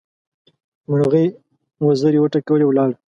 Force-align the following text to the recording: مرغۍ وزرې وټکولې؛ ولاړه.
مرغۍ 0.89 1.27
وزرې 1.87 2.19
وټکولې؛ 2.21 2.63
ولاړه. 2.67 2.95